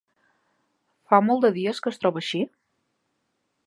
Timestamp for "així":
2.25-2.43